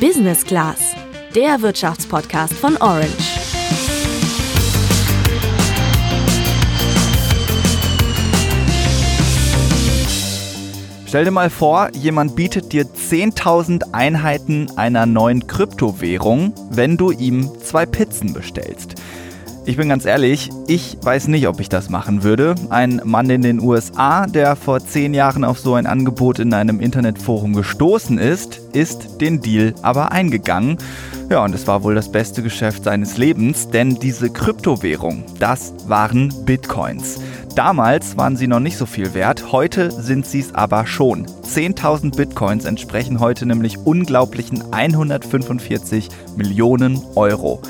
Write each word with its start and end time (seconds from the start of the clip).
Business 0.00 0.44
Class, 0.44 0.94
der 1.34 1.62
Wirtschaftspodcast 1.62 2.52
von 2.52 2.76
Orange. 2.76 3.08
Stell 11.06 11.24
dir 11.24 11.30
mal 11.30 11.48
vor, 11.48 11.88
jemand 11.94 12.36
bietet 12.36 12.74
dir 12.74 12.84
10.000 12.84 13.94
Einheiten 13.94 14.70
einer 14.76 15.06
neuen 15.06 15.46
Kryptowährung, 15.46 16.52
wenn 16.68 16.98
du 16.98 17.10
ihm 17.10 17.50
zwei 17.64 17.86
Pizzen 17.86 18.34
bestellst. 18.34 18.96
Ich 19.68 19.76
bin 19.76 19.88
ganz 19.88 20.04
ehrlich, 20.04 20.48
ich 20.68 20.96
weiß 21.02 21.26
nicht, 21.26 21.48
ob 21.48 21.58
ich 21.58 21.68
das 21.68 21.90
machen 21.90 22.22
würde. 22.22 22.54
Ein 22.70 23.02
Mann 23.04 23.28
in 23.28 23.42
den 23.42 23.60
USA, 23.60 24.26
der 24.28 24.54
vor 24.54 24.78
zehn 24.78 25.12
Jahren 25.12 25.42
auf 25.42 25.58
so 25.58 25.74
ein 25.74 25.86
Angebot 25.86 26.38
in 26.38 26.54
einem 26.54 26.78
Internetforum 26.78 27.52
gestoßen 27.52 28.16
ist, 28.16 28.60
ist 28.72 29.20
den 29.20 29.40
Deal 29.40 29.74
aber 29.82 30.12
eingegangen. 30.12 30.78
Ja, 31.30 31.42
und 31.42 31.52
es 31.52 31.66
war 31.66 31.82
wohl 31.82 31.96
das 31.96 32.12
beste 32.12 32.44
Geschäft 32.44 32.84
seines 32.84 33.18
Lebens, 33.18 33.68
denn 33.68 33.96
diese 33.96 34.30
Kryptowährung, 34.30 35.24
das 35.40 35.74
waren 35.88 36.32
Bitcoins. 36.44 37.20
Damals 37.56 38.16
waren 38.16 38.36
sie 38.36 38.46
noch 38.46 38.60
nicht 38.60 38.76
so 38.76 38.86
viel 38.86 39.14
wert, 39.14 39.50
heute 39.50 39.90
sind 39.90 40.26
sie 40.26 40.40
es 40.40 40.54
aber 40.54 40.86
schon. 40.86 41.26
10.000 41.26 42.14
Bitcoins 42.14 42.66
entsprechen 42.66 43.18
heute 43.18 43.46
nämlich 43.46 43.78
unglaublichen 43.78 44.62
145 44.72 46.08
Millionen 46.36 47.02
Euro. 47.16 47.60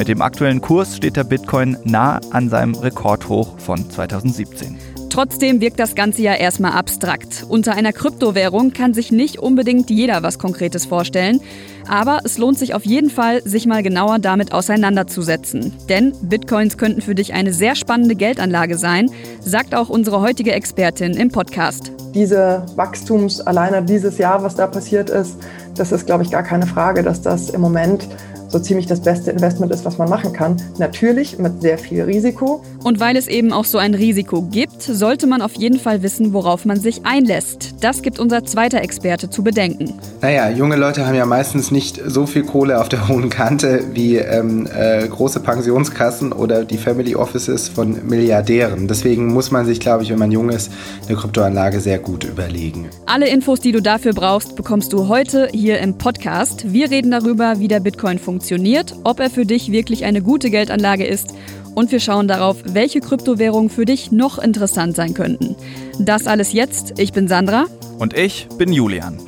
Mit 0.00 0.08
dem 0.08 0.22
aktuellen 0.22 0.62
Kurs 0.62 0.96
steht 0.96 1.18
der 1.18 1.24
Bitcoin 1.24 1.76
nah 1.84 2.20
an 2.30 2.48
seinem 2.48 2.74
Rekordhoch 2.74 3.58
von 3.58 3.90
2017. 3.90 4.78
Trotzdem 5.10 5.60
wirkt 5.60 5.78
das 5.78 5.94
Ganze 5.94 6.22
ja 6.22 6.32
erstmal 6.32 6.72
abstrakt. 6.72 7.44
Unter 7.46 7.74
einer 7.74 7.92
Kryptowährung 7.92 8.72
kann 8.72 8.94
sich 8.94 9.12
nicht 9.12 9.38
unbedingt 9.38 9.90
jeder 9.90 10.22
was 10.22 10.38
Konkretes 10.38 10.86
vorstellen. 10.86 11.42
Aber 11.86 12.20
es 12.24 12.38
lohnt 12.38 12.58
sich 12.58 12.72
auf 12.72 12.86
jeden 12.86 13.10
Fall, 13.10 13.42
sich 13.42 13.66
mal 13.66 13.82
genauer 13.82 14.20
damit 14.20 14.54
auseinanderzusetzen. 14.54 15.74
Denn 15.90 16.14
Bitcoins 16.22 16.78
könnten 16.78 17.02
für 17.02 17.14
dich 17.14 17.34
eine 17.34 17.52
sehr 17.52 17.74
spannende 17.74 18.14
Geldanlage 18.14 18.78
sein, 18.78 19.10
sagt 19.40 19.74
auch 19.74 19.90
unsere 19.90 20.22
heutige 20.22 20.52
Expertin 20.52 21.12
im 21.12 21.30
Podcast. 21.30 21.92
Diese 22.14 22.64
Wachstums 22.74 23.42
alleine 23.42 23.82
dieses 23.82 24.16
Jahr, 24.16 24.42
was 24.42 24.54
da 24.54 24.66
passiert 24.66 25.10
ist, 25.10 25.36
das 25.76 25.92
ist, 25.92 26.06
glaube 26.06 26.24
ich, 26.24 26.30
gar 26.30 26.42
keine 26.42 26.66
Frage, 26.66 27.02
dass 27.02 27.20
das 27.20 27.50
im 27.50 27.60
Moment 27.60 28.08
so 28.50 28.58
ziemlich 28.58 28.86
das 28.86 29.00
beste 29.00 29.30
Investment 29.30 29.72
ist, 29.72 29.84
was 29.84 29.98
man 29.98 30.10
machen 30.10 30.32
kann. 30.32 30.56
Natürlich 30.78 31.38
mit 31.38 31.62
sehr 31.62 31.78
viel 31.78 32.02
Risiko. 32.02 32.62
Und 32.82 33.00
weil 33.00 33.16
es 33.16 33.28
eben 33.28 33.52
auch 33.52 33.64
so 33.64 33.78
ein 33.78 33.94
Risiko 33.94 34.42
gibt, 34.42 34.82
sollte 34.82 35.26
man 35.26 35.42
auf 35.42 35.54
jeden 35.54 35.78
Fall 35.78 36.02
wissen, 36.02 36.32
worauf 36.32 36.64
man 36.64 36.80
sich 36.80 37.04
einlässt. 37.04 37.74
Das 37.80 38.02
gibt 38.02 38.18
unser 38.18 38.44
zweiter 38.44 38.82
Experte 38.82 39.30
zu 39.30 39.42
bedenken. 39.42 39.94
Naja, 40.20 40.50
junge 40.50 40.76
Leute 40.76 41.06
haben 41.06 41.14
ja 41.14 41.26
meistens 41.26 41.70
nicht 41.70 42.00
so 42.06 42.26
viel 42.26 42.42
Kohle 42.42 42.80
auf 42.80 42.88
der 42.88 43.08
hohen 43.08 43.30
Kante 43.30 43.84
wie 43.92 44.16
ähm, 44.16 44.68
äh, 44.74 45.06
große 45.06 45.40
Pensionskassen 45.40 46.32
oder 46.32 46.64
die 46.64 46.78
Family 46.78 47.14
Offices 47.14 47.68
von 47.68 48.06
Milliardären. 48.08 48.88
Deswegen 48.88 49.32
muss 49.32 49.50
man 49.50 49.66
sich, 49.66 49.80
glaube 49.80 50.04
ich, 50.04 50.10
wenn 50.10 50.18
man 50.18 50.32
jung 50.32 50.50
ist, 50.50 50.72
eine 51.06 51.16
Kryptoanlage 51.16 51.80
sehr 51.80 51.98
gut 51.98 52.24
überlegen. 52.24 52.88
Alle 53.06 53.28
Infos, 53.28 53.60
die 53.60 53.72
du 53.72 53.80
dafür 53.80 54.12
brauchst, 54.12 54.56
bekommst 54.56 54.92
du 54.92 55.08
heute 55.08 55.48
hier 55.52 55.78
im 55.80 55.98
Podcast. 55.98 56.72
Wir 56.72 56.90
reden 56.90 57.10
darüber, 57.10 57.58
wie 57.58 57.68
der 57.68 57.80
Bitcoin 57.80 58.18
funktioniert 58.18 58.40
funktioniert, 58.50 58.94
ob 59.04 59.20
er 59.20 59.30
für 59.30 59.44
dich 59.44 59.70
wirklich 59.70 60.04
eine 60.04 60.22
gute 60.22 60.50
Geldanlage 60.50 61.04
ist 61.04 61.34
und 61.74 61.92
wir 61.92 62.00
schauen 62.00 62.28
darauf, 62.28 62.56
welche 62.64 63.00
Kryptowährungen 63.00 63.70
für 63.70 63.84
dich 63.84 64.12
noch 64.12 64.38
interessant 64.38 64.96
sein 64.96 65.14
könnten. 65.14 65.56
Das 65.98 66.26
alles 66.26 66.52
jetzt. 66.52 66.98
Ich 66.98 67.12
bin 67.12 67.28
Sandra. 67.28 67.66
Und 67.98 68.16
ich 68.16 68.48
bin 68.58 68.72
Julian. 68.72 69.18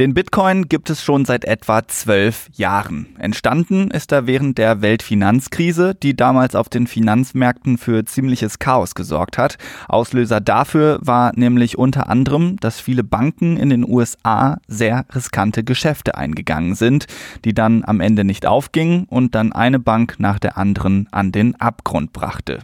Den 0.00 0.14
Bitcoin 0.14 0.66
gibt 0.66 0.88
es 0.88 1.04
schon 1.04 1.26
seit 1.26 1.44
etwa 1.44 1.86
zwölf 1.86 2.48
Jahren. 2.54 3.14
Entstanden 3.18 3.90
ist 3.90 4.12
er 4.12 4.26
während 4.26 4.56
der 4.56 4.80
Weltfinanzkrise, 4.80 5.94
die 5.94 6.16
damals 6.16 6.54
auf 6.54 6.70
den 6.70 6.86
Finanzmärkten 6.86 7.76
für 7.76 8.06
ziemliches 8.06 8.58
Chaos 8.58 8.94
gesorgt 8.94 9.36
hat. 9.36 9.58
Auslöser 9.88 10.40
dafür 10.40 11.00
war 11.02 11.32
nämlich 11.36 11.76
unter 11.76 12.08
anderem, 12.08 12.56
dass 12.60 12.80
viele 12.80 13.04
Banken 13.04 13.58
in 13.58 13.68
den 13.68 13.86
USA 13.86 14.56
sehr 14.66 15.04
riskante 15.14 15.64
Geschäfte 15.64 16.14
eingegangen 16.14 16.76
sind, 16.76 17.06
die 17.44 17.52
dann 17.52 17.84
am 17.84 18.00
Ende 18.00 18.24
nicht 18.24 18.46
aufgingen 18.46 19.04
und 19.04 19.34
dann 19.34 19.52
eine 19.52 19.80
Bank 19.80 20.14
nach 20.16 20.38
der 20.38 20.56
anderen 20.56 21.08
an 21.10 21.30
den 21.30 21.60
Abgrund 21.60 22.14
brachte. 22.14 22.60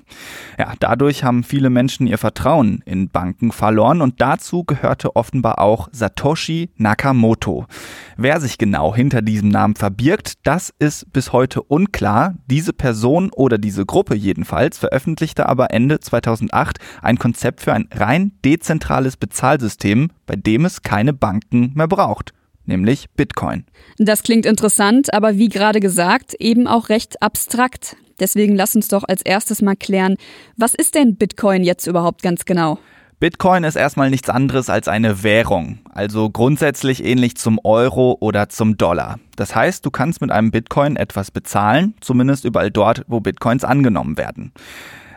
Ja, 0.58 0.72
dadurch 0.80 1.22
haben 1.22 1.44
viele 1.44 1.68
Menschen 1.68 2.06
ihr 2.06 2.16
Vertrauen 2.16 2.82
in 2.86 3.10
Banken 3.10 3.52
verloren 3.52 4.00
und 4.00 4.22
dazu 4.22 4.64
gehörte 4.64 5.16
offenbar 5.16 5.58
auch 5.58 5.90
Satoshi 5.92 6.70
Nakamoto. 6.78 7.25
Nakamoto. 7.26 7.66
Wer 8.16 8.40
sich 8.40 8.58
genau 8.58 8.94
hinter 8.94 9.22
diesem 9.22 9.48
Namen 9.48 9.74
verbirgt, 9.74 10.34
das 10.44 10.72
ist 10.78 11.12
bis 11.12 11.32
heute 11.32 11.62
unklar. 11.62 12.34
Diese 12.46 12.72
Person 12.72 13.30
oder 13.34 13.58
diese 13.58 13.84
Gruppe 13.84 14.14
jedenfalls 14.14 14.78
veröffentlichte 14.78 15.48
aber 15.48 15.72
Ende 15.72 16.00
2008 16.00 16.78
ein 17.02 17.18
Konzept 17.18 17.60
für 17.60 17.72
ein 17.72 17.88
rein 17.92 18.32
dezentrales 18.44 19.16
Bezahlsystem, 19.16 20.10
bei 20.26 20.36
dem 20.36 20.64
es 20.64 20.82
keine 20.82 21.12
Banken 21.12 21.72
mehr 21.74 21.88
braucht 21.88 22.32
nämlich 22.68 23.06
Bitcoin. 23.10 23.64
Das 23.96 24.24
klingt 24.24 24.44
interessant, 24.44 25.14
aber 25.14 25.36
wie 25.38 25.48
gerade 25.48 25.78
gesagt, 25.78 26.34
eben 26.40 26.66
auch 26.66 26.88
recht 26.88 27.22
abstrakt. 27.22 27.96
Deswegen 28.18 28.56
lass 28.56 28.74
uns 28.74 28.88
doch 28.88 29.04
als 29.06 29.22
erstes 29.22 29.62
mal 29.62 29.76
klären, 29.76 30.16
was 30.56 30.74
ist 30.74 30.96
denn 30.96 31.14
Bitcoin 31.14 31.62
jetzt 31.62 31.86
überhaupt 31.86 32.24
ganz 32.24 32.44
genau? 32.44 32.80
Bitcoin 33.18 33.64
ist 33.64 33.76
erstmal 33.76 34.10
nichts 34.10 34.28
anderes 34.28 34.68
als 34.68 34.88
eine 34.88 35.22
Währung, 35.22 35.78
also 35.94 36.28
grundsätzlich 36.28 37.02
ähnlich 37.02 37.38
zum 37.38 37.58
Euro 37.64 38.18
oder 38.20 38.50
zum 38.50 38.76
Dollar. 38.76 39.18
Das 39.36 39.56
heißt, 39.56 39.86
du 39.86 39.90
kannst 39.90 40.20
mit 40.20 40.30
einem 40.30 40.50
Bitcoin 40.50 40.96
etwas 40.96 41.30
bezahlen, 41.30 41.94
zumindest 42.02 42.44
überall 42.44 42.70
dort, 42.70 43.04
wo 43.06 43.20
Bitcoins 43.20 43.64
angenommen 43.64 44.18
werden. 44.18 44.52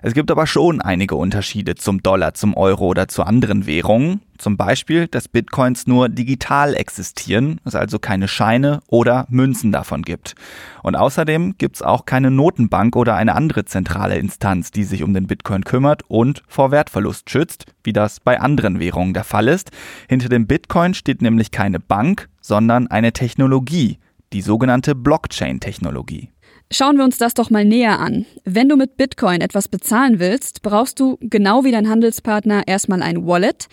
Es 0.02 0.14
gibt 0.14 0.32
aber 0.32 0.48
schon 0.48 0.82
einige 0.82 1.16
Unterschiede 1.16 1.76
zum 1.76 2.02
Dollar, 2.02 2.34
zum 2.34 2.56
Euro 2.56 2.88
oder 2.88 3.08
zu 3.10 3.24
anderen 3.24 3.66
Währungen. 3.66 4.22
Zum 4.38 4.56
Beispiel, 4.56 5.08
dass 5.08 5.28
Bitcoins 5.28 5.88
nur 5.88 6.08
digital 6.08 6.74
existieren, 6.74 7.60
es 7.66 7.76
also 7.76 8.00
keine 8.00 8.30
Scheine 8.30 8.80
oder 8.88 9.26
Münzen 9.30 9.74
davon 9.74 10.04
gibt. 10.04 10.36
Und 10.82 10.96
außerdem 10.96 11.56
gibt 11.58 11.76
es 11.76 11.82
auch 11.82 12.06
keine 12.06 12.32
Notenbank 12.32 12.96
oder 12.96 13.16
eine 13.16 13.36
andere 13.36 13.66
zentrale 13.66 14.18
Instanz, 14.18 14.72
die 14.72 14.86
sich 14.86 15.04
um 15.04 15.14
den 15.14 15.28
Bitcoin 15.28 15.66
kümmert 15.66 16.04
und 16.08 16.44
vor 16.48 16.72
Wertverlust 16.72 17.30
schützt, 17.30 17.66
wie 17.84 17.92
das 17.92 18.22
bei 18.22 18.40
anderen 18.40 18.80
Währungen 18.80 19.14
der 19.14 19.26
Fall 19.26 19.50
ist. 19.50 19.72
Hinter 20.08 20.30
dem 20.30 20.48
Bitcoin 20.48 20.94
steht 20.94 21.22
nämlich 21.22 21.52
keine 21.52 21.82
Bank, 21.82 22.30
sondern 22.40 22.88
eine 22.88 23.12
Technologie, 23.12 24.00
die 24.32 24.42
sogenannte 24.42 24.96
Blockchain-Technologie. 24.96 26.30
Schauen 26.72 26.98
wir 26.98 27.04
uns 27.04 27.18
das 27.18 27.34
doch 27.34 27.50
mal 27.50 27.66
näher 27.66 28.00
an. 28.00 28.28
Wenn 28.46 28.70
du 28.70 28.76
mit 28.76 28.96
Bitcoin 28.96 29.42
etwas 29.42 29.68
bezahlen 29.68 30.20
willst, 30.20 30.62
brauchst 30.62 31.00
du 31.00 31.18
genau 31.20 31.64
wie 31.64 31.72
dein 31.72 31.90
Handelspartner 31.90 32.68
erstmal 32.68 33.02
ein 33.02 33.26
Wallet. 33.26 33.68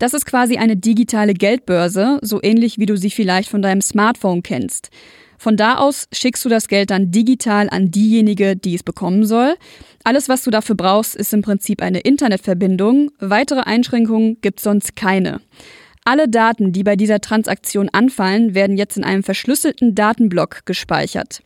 Das 0.00 0.14
ist 0.14 0.26
quasi 0.26 0.56
eine 0.56 0.76
digitale 0.76 1.32
Geldbörse, 1.32 2.18
so 2.22 2.40
ähnlich 2.42 2.78
wie 2.78 2.86
du 2.86 2.96
sie 2.96 3.10
vielleicht 3.10 3.48
von 3.48 3.62
deinem 3.62 3.82
Smartphone 3.82 4.42
kennst. 4.42 4.90
Von 5.38 5.56
da 5.56 5.76
aus 5.76 6.08
schickst 6.12 6.44
du 6.44 6.48
das 6.48 6.66
Geld 6.66 6.90
dann 6.90 7.12
digital 7.12 7.70
an 7.70 7.92
diejenige, 7.92 8.56
die 8.56 8.74
es 8.74 8.82
bekommen 8.82 9.26
soll. 9.26 9.54
Alles, 10.02 10.28
was 10.28 10.42
du 10.42 10.50
dafür 10.50 10.74
brauchst, 10.74 11.14
ist 11.14 11.32
im 11.32 11.42
Prinzip 11.42 11.80
eine 11.80 12.00
Internetverbindung. 12.00 13.12
Weitere 13.20 13.60
Einschränkungen 13.60 14.40
gibt 14.40 14.58
es 14.58 14.64
sonst 14.64 14.96
keine. 14.96 15.40
Alle 16.04 16.28
Daten, 16.28 16.72
die 16.72 16.82
bei 16.82 16.96
dieser 16.96 17.20
Transaktion 17.20 17.88
anfallen, 17.90 18.54
werden 18.54 18.76
jetzt 18.76 18.96
in 18.96 19.04
einem 19.04 19.22
verschlüsselten 19.22 19.94
Datenblock 19.94 20.66
gespeichert. 20.66 21.42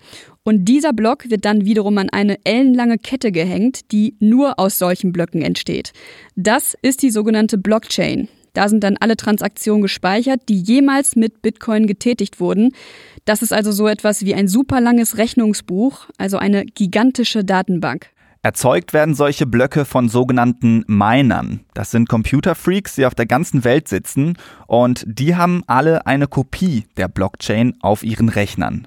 Und 0.46 0.66
dieser 0.66 0.92
Block 0.92 1.30
wird 1.30 1.46
dann 1.46 1.64
wiederum 1.64 1.96
an 1.96 2.10
eine 2.10 2.38
ellenlange 2.44 2.98
Kette 2.98 3.32
gehängt, 3.32 3.90
die 3.92 4.14
nur 4.20 4.58
aus 4.58 4.78
solchen 4.78 5.10
Blöcken 5.10 5.40
entsteht. 5.40 5.92
Das 6.36 6.76
ist 6.82 7.02
die 7.02 7.10
sogenannte 7.10 7.56
Blockchain. 7.56 8.28
Da 8.52 8.68
sind 8.68 8.84
dann 8.84 8.98
alle 8.98 9.16
Transaktionen 9.16 9.82
gespeichert, 9.82 10.42
die 10.48 10.60
jemals 10.60 11.16
mit 11.16 11.40
Bitcoin 11.40 11.86
getätigt 11.86 12.40
wurden. 12.40 12.72
Das 13.24 13.42
ist 13.42 13.52
also 13.52 13.72
so 13.72 13.88
etwas 13.88 14.24
wie 14.24 14.34
ein 14.34 14.46
super 14.46 14.82
langes 14.82 15.16
Rechnungsbuch, 15.16 16.08
also 16.18 16.36
eine 16.36 16.66
gigantische 16.66 17.42
Datenbank. 17.42 18.10
Erzeugt 18.44 18.92
werden 18.92 19.14
solche 19.14 19.46
Blöcke 19.46 19.86
von 19.86 20.10
sogenannten 20.10 20.84
Minern. 20.86 21.60
Das 21.72 21.90
sind 21.90 22.10
Computerfreaks, 22.10 22.94
die 22.94 23.06
auf 23.06 23.14
der 23.14 23.24
ganzen 23.24 23.64
Welt 23.64 23.88
sitzen 23.88 24.36
und 24.66 25.02
die 25.06 25.34
haben 25.34 25.62
alle 25.66 26.06
eine 26.06 26.26
Kopie 26.26 26.84
der 26.98 27.08
Blockchain 27.08 27.72
auf 27.80 28.02
ihren 28.02 28.28
Rechnern. 28.28 28.86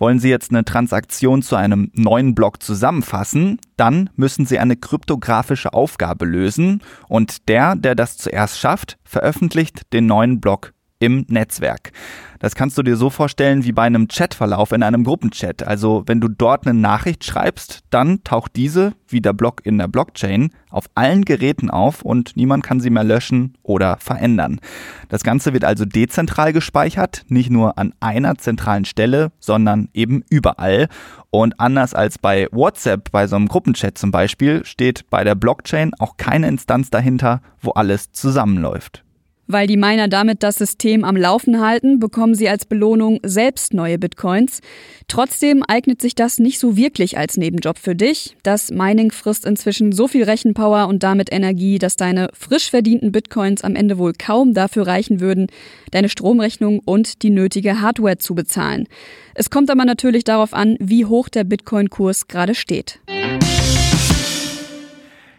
Wollen 0.00 0.18
Sie 0.18 0.28
jetzt 0.28 0.50
eine 0.50 0.64
Transaktion 0.64 1.42
zu 1.42 1.54
einem 1.54 1.92
neuen 1.94 2.34
Block 2.34 2.60
zusammenfassen, 2.60 3.60
dann 3.76 4.10
müssen 4.16 4.44
Sie 4.44 4.58
eine 4.58 4.74
kryptografische 4.74 5.72
Aufgabe 5.72 6.24
lösen 6.24 6.82
und 7.06 7.48
der, 7.48 7.76
der 7.76 7.94
das 7.94 8.16
zuerst 8.16 8.58
schafft, 8.58 8.98
veröffentlicht 9.04 9.92
den 9.92 10.06
neuen 10.06 10.40
Block 10.40 10.72
im 10.98 11.24
Netzwerk. 11.28 11.92
Das 12.38 12.54
kannst 12.54 12.76
du 12.76 12.82
dir 12.82 12.96
so 12.96 13.10
vorstellen 13.10 13.64
wie 13.64 13.72
bei 13.72 13.82
einem 13.82 14.08
Chatverlauf 14.08 14.72
in 14.72 14.82
einem 14.82 15.04
Gruppenchat. 15.04 15.66
Also 15.66 16.02
wenn 16.06 16.20
du 16.20 16.28
dort 16.28 16.66
eine 16.66 16.78
Nachricht 16.78 17.24
schreibst, 17.24 17.80
dann 17.90 18.22
taucht 18.24 18.56
diese, 18.56 18.92
wie 19.08 19.20
der 19.20 19.32
Block 19.32 19.64
in 19.64 19.78
der 19.78 19.88
Blockchain, 19.88 20.50
auf 20.70 20.86
allen 20.94 21.24
Geräten 21.24 21.70
auf 21.70 22.02
und 22.02 22.36
niemand 22.36 22.62
kann 22.62 22.80
sie 22.80 22.90
mehr 22.90 23.04
löschen 23.04 23.54
oder 23.62 23.96
verändern. 23.98 24.60
Das 25.08 25.22
Ganze 25.22 25.54
wird 25.54 25.64
also 25.64 25.84
dezentral 25.84 26.52
gespeichert, 26.52 27.24
nicht 27.28 27.50
nur 27.50 27.78
an 27.78 27.94
einer 28.00 28.36
zentralen 28.36 28.84
Stelle, 28.84 29.32
sondern 29.38 29.88
eben 29.94 30.22
überall. 30.28 30.88
Und 31.30 31.58
anders 31.60 31.94
als 31.94 32.18
bei 32.18 32.48
WhatsApp, 32.52 33.10
bei 33.10 33.26
so 33.26 33.36
einem 33.36 33.48
Gruppenchat 33.48 33.96
zum 33.96 34.10
Beispiel, 34.10 34.64
steht 34.64 35.08
bei 35.08 35.24
der 35.24 35.34
Blockchain 35.34 35.92
auch 35.98 36.16
keine 36.16 36.48
Instanz 36.48 36.90
dahinter, 36.90 37.40
wo 37.60 37.70
alles 37.70 38.12
zusammenläuft. 38.12 39.05
Weil 39.46 39.66
die 39.66 39.76
Miner 39.76 40.08
damit 40.08 40.42
das 40.42 40.56
System 40.56 41.04
am 41.04 41.16
Laufen 41.16 41.60
halten, 41.60 42.00
bekommen 42.00 42.34
sie 42.34 42.48
als 42.48 42.64
Belohnung 42.64 43.20
selbst 43.22 43.74
neue 43.74 43.98
Bitcoins. 43.98 44.60
Trotzdem 45.08 45.62
eignet 45.62 46.02
sich 46.02 46.14
das 46.14 46.38
nicht 46.38 46.58
so 46.58 46.76
wirklich 46.76 47.16
als 47.16 47.36
Nebenjob 47.36 47.78
für 47.78 47.94
dich. 47.94 48.36
Das 48.42 48.70
Mining 48.70 49.12
frisst 49.12 49.46
inzwischen 49.46 49.92
so 49.92 50.08
viel 50.08 50.24
Rechenpower 50.24 50.88
und 50.88 51.02
damit 51.02 51.32
Energie, 51.32 51.78
dass 51.78 51.96
deine 51.96 52.28
frisch 52.32 52.70
verdienten 52.70 53.12
Bitcoins 53.12 53.62
am 53.62 53.76
Ende 53.76 53.98
wohl 53.98 54.12
kaum 54.12 54.52
dafür 54.52 54.86
reichen 54.86 55.20
würden, 55.20 55.46
deine 55.92 56.08
Stromrechnung 56.08 56.80
und 56.84 57.22
die 57.22 57.30
nötige 57.30 57.80
Hardware 57.80 58.18
zu 58.18 58.34
bezahlen. 58.34 58.88
Es 59.34 59.50
kommt 59.50 59.70
aber 59.70 59.84
natürlich 59.84 60.24
darauf 60.24 60.54
an, 60.54 60.76
wie 60.80 61.04
hoch 61.04 61.28
der 61.28 61.44
Bitcoin-Kurs 61.44 62.26
gerade 62.26 62.54
steht. 62.54 63.00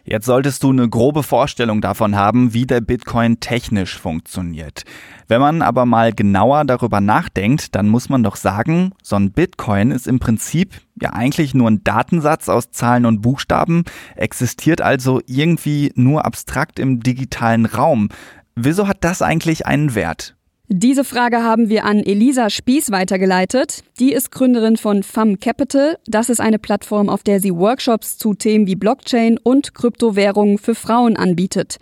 Jetzt 0.09 0.25
solltest 0.25 0.63
du 0.63 0.69
eine 0.69 0.87
grobe 0.87 1.21
Vorstellung 1.21 1.81
davon 1.81 2.15
haben, 2.15 2.53
wie 2.53 2.65
der 2.65 2.79
Bitcoin 2.79 3.41
technisch 3.41 3.99
funktioniert. 3.99 4.83
Wenn 5.27 5.41
man 5.41 5.61
aber 5.61 5.85
mal 5.85 6.13
genauer 6.13 6.63
darüber 6.63 7.01
nachdenkt, 7.01 7.75
dann 7.75 7.89
muss 7.89 8.07
man 8.07 8.23
doch 8.23 8.37
sagen, 8.37 8.93
so 9.03 9.17
ein 9.17 9.33
Bitcoin 9.33 9.91
ist 9.91 10.07
im 10.07 10.19
Prinzip 10.19 10.79
ja 11.01 11.09
eigentlich 11.09 11.53
nur 11.53 11.69
ein 11.69 11.83
Datensatz 11.83 12.47
aus 12.47 12.71
Zahlen 12.71 13.05
und 13.05 13.21
Buchstaben, 13.21 13.83
existiert 14.15 14.79
also 14.79 15.19
irgendwie 15.27 15.91
nur 15.95 16.25
abstrakt 16.25 16.79
im 16.79 17.01
digitalen 17.01 17.65
Raum. 17.65 18.07
Wieso 18.55 18.87
hat 18.87 19.03
das 19.03 19.21
eigentlich 19.21 19.65
einen 19.65 19.93
Wert? 19.93 20.36
Diese 20.69 21.05
Frage 21.05 21.43
haben 21.43 21.69
wir 21.69 21.85
an 21.85 22.03
Elisa 22.03 22.49
Spieß 22.49 22.91
weitergeleitet. 22.91 23.85
Die 23.99 24.11
ist 24.11 24.33
Gründerin 24.33 24.75
von 24.75 25.01
FAM 25.01 25.39
Capital. 25.39 25.97
Das 26.07 26.29
ist 26.29 26.41
eine 26.41 26.59
Plattform, 26.59 27.07
auf 27.07 27.23
der 27.23 27.39
sie 27.39 27.55
Workshops 27.55 28.17
zu 28.17 28.33
Themen 28.33 28.67
wie 28.67 28.75
Blockchain 28.75 29.37
und 29.41 29.73
Kryptowährungen 29.73 30.57
für 30.57 30.75
Frauen 30.75 31.15
anbietet. 31.15 31.77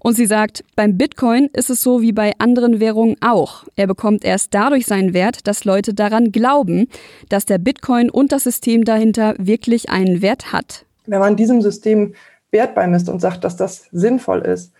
Und 0.00 0.14
sie 0.14 0.24
sagt, 0.24 0.64
beim 0.76 0.96
Bitcoin 0.96 1.50
ist 1.52 1.68
es 1.68 1.82
so 1.82 2.00
wie 2.00 2.12
bei 2.12 2.32
anderen 2.38 2.80
Währungen 2.80 3.16
auch. 3.20 3.64
Er 3.76 3.86
bekommt 3.86 4.24
erst 4.24 4.54
dadurch 4.54 4.86
seinen 4.86 5.12
Wert, 5.12 5.46
dass 5.46 5.66
Leute 5.66 5.92
daran 5.92 6.32
glauben, 6.32 6.88
dass 7.28 7.44
der 7.44 7.58
Bitcoin 7.58 8.08
und 8.08 8.32
das 8.32 8.44
System 8.44 8.86
dahinter 8.86 9.34
wirklich 9.36 9.90
einen 9.90 10.22
Wert 10.22 10.54
hat. 10.54 10.86
Wenn 11.04 11.20
man 11.20 11.36
diesem 11.36 11.60
System 11.60 12.14
Wert 12.50 12.74
beimisst 12.74 13.10
und 13.10 13.20
sagt, 13.20 13.44
dass 13.44 13.56
das 13.56 13.88
sinnvoll 13.92 14.40
ist, 14.40 14.72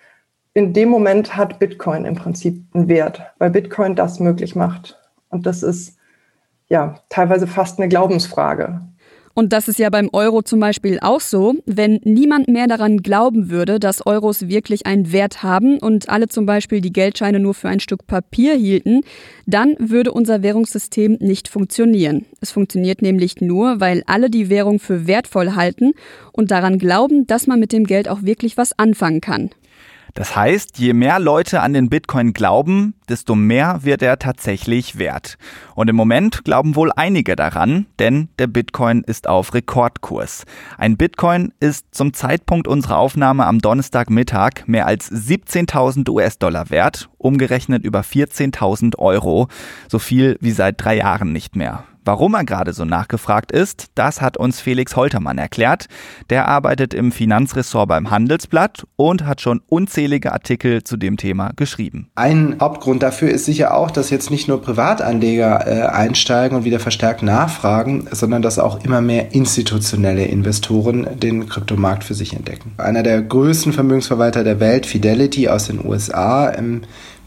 in 0.55 0.73
dem 0.73 0.89
Moment 0.89 1.37
hat 1.37 1.59
Bitcoin 1.59 2.05
im 2.05 2.15
Prinzip 2.15 2.63
einen 2.75 2.89
Wert, 2.89 3.23
weil 3.39 3.51
Bitcoin 3.51 3.97
das 3.97 4.21
möglich 4.21 4.55
macht. 4.55 4.99
Und 5.29 5.47
das 5.47 5.63
ist 5.63 5.97
ja 6.69 7.01
teilweise 7.09 7.47
fast 7.47 7.79
eine 7.79 7.89
Glaubensfrage. 7.89 8.83
Und 9.35 9.55
das 9.55 9.67
ist 9.67 9.79
ja 9.79 9.89
beim 9.89 10.11
Euro 10.13 10.43
zum 10.43 10.61
Beispiel 10.61 10.99
auch 11.01 11.21
so. 11.21 11.55
Wenn 11.65 12.01
niemand 12.05 12.49
mehr 12.49 12.67
daran 12.67 12.99
glauben 12.99 13.49
würde, 13.49 13.81
dass 13.81 14.05
Euros 14.05 14.49
wirklich 14.49 14.85
einen 14.85 15.11
Wert 15.11 15.43
haben 15.43 15.79
und 15.79 16.11
alle 16.11 16.29
zum 16.29 16.45
Beispiel 16.45 16.83
die 16.83 16.93
Geldscheine 16.93 17.41
nur 17.41 17.55
für 17.55 17.71
ein 17.71 17.81
Stück 17.81 18.07
Papier 18.07 18.55
hielten, 18.55 19.01
dann 19.47 19.75
würde 19.79 20.13
unser 20.13 20.43
Währungssystem 20.43 21.17
nicht 21.21 21.49
funktionieren. 21.49 22.27
Es 22.43 22.51
funktioniert 22.51 23.01
nämlich 23.01 23.41
nur, 23.41 23.81
weil 23.81 24.03
alle 24.07 24.29
die 24.29 24.51
Währung 24.51 24.79
für 24.79 25.07
wertvoll 25.07 25.55
halten 25.55 25.93
und 26.33 26.51
daran 26.51 26.79
glauben, 26.79 27.27
dass 27.27 27.47
man 27.47 27.59
mit 27.59 27.73
dem 27.73 27.85
Geld 27.85 28.09
auch 28.09 28.23
wirklich 28.23 28.59
was 28.59 28.79
anfangen 28.79 29.23
kann. 29.23 29.51
Das 30.15 30.37
heißt, 30.37 30.79
je 30.79 30.93
mehr 30.93 31.19
Leute 31.19 31.61
an 31.61 31.73
den 31.73 31.89
Bitcoin 31.89 32.33
glauben, 32.35 32.95
desto 33.09 33.35
mehr 33.35 33.81
wird 33.83 34.03
er 34.03 34.19
tatsächlich 34.19 34.99
wert. 34.99 35.39
Und 35.75 35.89
im 35.89 35.97
Moment 35.97 36.45
glauben 36.45 36.77
wohl 36.77 36.93
einige 36.95 37.35
daran, 37.35 37.87
denn 37.99 38.29
der 38.39 38.47
Bitcoin 38.47 39.03
ist 39.05 39.27
auf 39.27 39.55
Rekordkurs. 39.55 40.45
Ein 40.77 40.97
Bitcoin 40.97 41.53
ist 41.61 41.95
zum 41.95 42.13
Zeitpunkt 42.13 42.69
unserer 42.69 42.99
Aufnahme 42.99 43.47
am 43.47 43.61
Donnerstagmittag 43.61 44.67
mehr 44.67 44.87
als 44.87 45.11
17.000 45.11 46.09
US-Dollar 46.11 46.71
wert, 46.71 47.09
umgerechnet 47.17 47.85
über 47.85 48.01
14.000 48.01 48.99
Euro, 48.99 49.49
so 49.89 49.99
viel 49.99 50.37
wie 50.41 50.53
seit 50.53 50.83
drei 50.83 50.97
Jahren 50.97 51.33
nicht 51.33 51.57
mehr. 51.57 51.85
Warum 52.05 52.35
er 52.35 52.45
gerade 52.45 52.73
so 52.73 52.85
nachgefragt 52.85 53.53
ist, 53.53 53.87
das 53.95 54.21
hat 54.21 54.37
uns 54.37 54.61
Felix 54.61 54.97
Holtermann 54.97 55.39
erklärt. 55.39 55.87
Der 56.31 56.49
arbeitet 56.49 56.95
im 56.95 57.13
Finanzressort 57.13 57.89
beim 57.89 58.11
Handelsblatt 58.11 58.87
und 58.97 59.25
hat 59.25 59.41
schon 59.41 59.61
unzählige 59.69 60.33
Artikel 60.33 60.83
zu 60.83 60.97
dem 60.97 61.17
Thema 61.17 61.53
geschrieben. 61.55 62.11
Ein 62.17 62.57
Hauptgrund 62.61 63.05
dafür 63.05 63.31
ist 63.31 63.45
sicher 63.45 63.77
auch, 63.77 63.93
dass 63.93 64.11
jetzt 64.11 64.33
nicht 64.33 64.49
nur 64.49 64.61
Privatanleger 64.61 65.67
äh, 65.67 65.87
einsteigen 65.87 66.59
und 66.59 66.65
wieder 66.65 66.81
verstärkt 66.81 67.23
nachfragen, 67.23 68.09
sondern 68.11 68.43
dass 68.43 68.59
auch 68.59 68.85
immer 68.85 69.01
mehr 69.01 69.33
institutionelle 69.33 70.25
Investoren 70.25 71.07
den 71.21 71.49
Kryptomarkt 71.49 72.03
für 72.03 72.15
sich 72.15 72.35
entdecken. 72.35 72.73
Einer 72.79 73.05
der 73.05 73.23
größten 73.23 73.73
Vermögensverwalter 73.73 74.43
der 74.43 74.59
Welt, 74.59 74.87
Fidelity 74.87 75.49
aus 75.49 75.69
den 75.69 75.85
USA, 75.85 76.49
im 76.49 76.83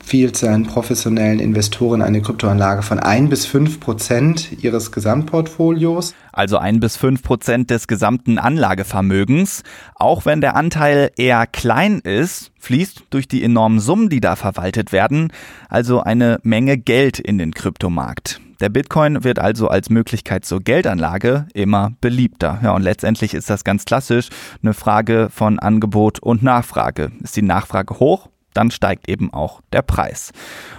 empfiehlt 0.05 0.37
seinen 0.37 0.67
professionellen 0.67 1.39
Investoren 1.39 2.03
eine 2.03 2.21
Kryptoanlage 2.21 2.83
von 2.83 2.99
1 2.99 3.27
bis 3.27 3.47
5 3.47 3.79
Prozent 3.79 4.63
ihres 4.63 4.91
Gesamtportfolios. 4.91 6.13
Also 6.31 6.59
1 6.59 6.79
bis 6.79 6.95
5 6.95 7.23
Prozent 7.23 7.71
des 7.71 7.87
gesamten 7.87 8.37
Anlagevermögens. 8.37 9.63
Auch 9.95 10.27
wenn 10.27 10.41
der 10.41 10.55
Anteil 10.55 11.09
eher 11.17 11.47
klein 11.47 12.01
ist, 12.01 12.51
fließt 12.59 13.05
durch 13.09 13.27
die 13.27 13.43
enormen 13.43 13.79
Summen, 13.79 14.09
die 14.09 14.19
da 14.19 14.35
verwaltet 14.35 14.91
werden, 14.91 15.33
also 15.69 16.01
eine 16.01 16.39
Menge 16.43 16.77
Geld 16.77 17.17
in 17.17 17.39
den 17.39 17.55
Kryptomarkt. 17.55 18.39
Der 18.59 18.69
Bitcoin 18.69 19.23
wird 19.23 19.39
also 19.39 19.69
als 19.69 19.89
Möglichkeit 19.89 20.45
zur 20.45 20.59
Geldanlage 20.59 21.47
immer 21.55 21.93
beliebter. 21.99 22.59
Ja, 22.61 22.75
und 22.75 22.83
letztendlich 22.83 23.33
ist 23.33 23.49
das 23.49 23.63
ganz 23.63 23.85
klassisch 23.85 24.29
eine 24.61 24.75
Frage 24.75 25.29
von 25.33 25.57
Angebot 25.57 26.19
und 26.19 26.43
Nachfrage. 26.43 27.11
Ist 27.23 27.35
die 27.35 27.41
Nachfrage 27.41 27.99
hoch, 27.99 28.29
dann 28.55 28.71
steigt 28.71 29.07
eben 29.09 29.31
auch 29.31 29.61
der 29.71 29.81
Preis. 29.81 30.31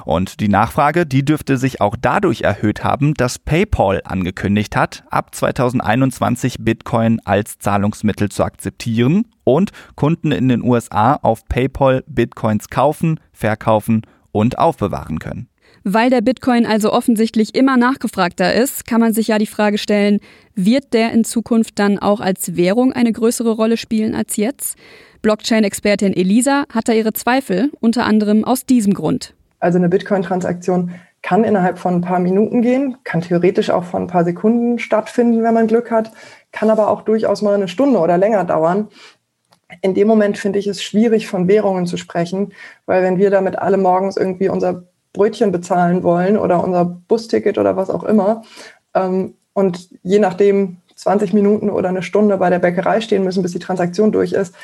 Und 0.04 0.40
die 0.40 0.48
Nachfrage, 0.48 1.06
die 1.06 1.24
dürfte 1.24 1.58
sich 1.58 1.80
auch 1.80 1.96
dadurch 2.00 2.42
erhöht 2.42 2.82
haben, 2.82 3.14
dass 3.14 3.38
PayPal 3.38 4.02
angekündigt 4.04 4.76
hat, 4.76 5.04
ab 5.10 5.34
2021 5.34 6.56
Bitcoin 6.60 7.20
als 7.24 7.58
Zahlungsmittel 7.58 8.30
zu 8.30 8.42
akzeptieren 8.42 9.26
und 9.44 9.70
Kunden 9.94 10.32
in 10.32 10.48
den 10.48 10.62
USA 10.62 11.14
auf 11.14 11.46
PayPal 11.46 12.02
Bitcoins 12.06 12.68
kaufen, 12.68 13.20
verkaufen 13.32 14.02
und 14.32 14.58
aufbewahren 14.58 15.18
können. 15.18 15.48
Weil 15.88 16.10
der 16.10 16.20
Bitcoin 16.20 16.66
also 16.66 16.92
offensichtlich 16.92 17.54
immer 17.54 17.76
nachgefragter 17.76 18.52
ist, 18.52 18.88
kann 18.88 19.00
man 19.00 19.12
sich 19.12 19.28
ja 19.28 19.38
die 19.38 19.46
Frage 19.46 19.78
stellen, 19.78 20.18
wird 20.56 20.92
der 20.92 21.12
in 21.12 21.22
Zukunft 21.22 21.78
dann 21.78 22.00
auch 22.00 22.18
als 22.18 22.56
Währung 22.56 22.92
eine 22.92 23.12
größere 23.12 23.50
Rolle 23.50 23.76
spielen 23.76 24.16
als 24.16 24.36
jetzt? 24.36 24.76
Blockchain-Expertin 25.26 26.12
Elisa 26.12 26.66
hat 26.72 26.86
da 26.86 26.92
ihre 26.92 27.12
Zweifel, 27.12 27.72
unter 27.80 28.04
anderem 28.04 28.44
aus 28.44 28.64
diesem 28.64 28.94
Grund. 28.94 29.34
Also 29.58 29.76
eine 29.76 29.88
Bitcoin-Transaktion 29.88 30.92
kann 31.20 31.42
innerhalb 31.42 31.80
von 31.80 31.94
ein 31.96 32.00
paar 32.00 32.20
Minuten 32.20 32.62
gehen, 32.62 32.98
kann 33.02 33.22
theoretisch 33.22 33.70
auch 33.70 33.82
von 33.82 34.02
ein 34.02 34.06
paar 34.06 34.24
Sekunden 34.24 34.78
stattfinden, 34.78 35.42
wenn 35.42 35.52
man 35.52 35.66
Glück 35.66 35.90
hat, 35.90 36.12
kann 36.52 36.70
aber 36.70 36.88
auch 36.88 37.02
durchaus 37.02 37.42
mal 37.42 37.56
eine 37.56 37.66
Stunde 37.66 37.98
oder 37.98 38.16
länger 38.18 38.44
dauern. 38.44 38.86
In 39.80 39.94
dem 39.94 40.06
Moment 40.06 40.38
finde 40.38 40.60
ich 40.60 40.68
es 40.68 40.80
schwierig, 40.80 41.26
von 41.26 41.48
Währungen 41.48 41.86
zu 41.86 41.96
sprechen, 41.96 42.52
weil 42.84 43.02
wenn 43.02 43.18
wir 43.18 43.30
damit 43.30 43.58
alle 43.58 43.78
morgens 43.78 44.16
irgendwie 44.16 44.48
unser 44.48 44.84
Brötchen 45.12 45.50
bezahlen 45.50 46.04
wollen 46.04 46.38
oder 46.38 46.62
unser 46.62 46.84
Busticket 46.84 47.58
oder 47.58 47.76
was 47.76 47.90
auch 47.90 48.04
immer 48.04 48.42
ähm, 48.94 49.34
und 49.54 49.88
je 50.04 50.20
nachdem 50.20 50.76
20 50.94 51.32
Minuten 51.32 51.68
oder 51.68 51.88
eine 51.88 52.04
Stunde 52.04 52.36
bei 52.36 52.48
der 52.48 52.60
Bäckerei 52.60 53.00
stehen 53.00 53.24
müssen, 53.24 53.42
bis 53.42 53.50
die 53.50 53.58
Transaktion 53.58 54.12
durch 54.12 54.32
ist, 54.32 54.54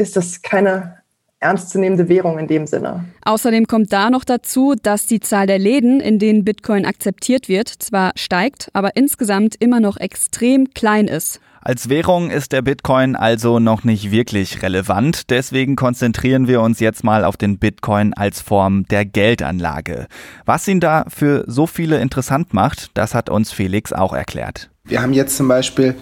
ist 0.00 0.16
das 0.16 0.42
keine 0.42 0.96
ernstzunehmende 1.40 2.08
Währung 2.08 2.38
in 2.38 2.46
dem 2.46 2.66
Sinne. 2.66 3.04
Außerdem 3.24 3.66
kommt 3.66 3.92
da 3.92 4.10
noch 4.10 4.24
dazu, 4.24 4.74
dass 4.80 5.06
die 5.06 5.20
Zahl 5.20 5.46
der 5.46 5.58
Läden, 5.58 6.00
in 6.00 6.18
denen 6.18 6.44
Bitcoin 6.44 6.84
akzeptiert 6.84 7.48
wird, 7.48 7.68
zwar 7.68 8.12
steigt, 8.16 8.68
aber 8.74 8.96
insgesamt 8.96 9.56
immer 9.58 9.80
noch 9.80 9.96
extrem 9.96 10.72
klein 10.74 11.08
ist. 11.08 11.40
Als 11.62 11.90
Währung 11.90 12.30
ist 12.30 12.52
der 12.52 12.62
Bitcoin 12.62 13.16
also 13.16 13.58
noch 13.58 13.84
nicht 13.84 14.10
wirklich 14.10 14.62
relevant, 14.62 15.28
deswegen 15.28 15.76
konzentrieren 15.76 16.48
wir 16.48 16.62
uns 16.62 16.80
jetzt 16.80 17.04
mal 17.04 17.22
auf 17.22 17.36
den 17.36 17.58
Bitcoin 17.58 18.14
als 18.14 18.40
Form 18.40 18.86
der 18.86 19.04
Geldanlage. 19.04 20.06
Was 20.46 20.66
ihn 20.68 20.80
da 20.80 21.04
für 21.08 21.44
so 21.46 21.66
viele 21.66 22.00
interessant 22.00 22.54
macht, 22.54 22.90
das 22.94 23.14
hat 23.14 23.28
uns 23.28 23.52
Felix 23.52 23.92
auch 23.92 24.14
erklärt. 24.14 24.70
Wir 24.84 25.02
haben 25.02 25.12
jetzt 25.12 25.36
zum 25.36 25.48
Beispiel 25.48 25.96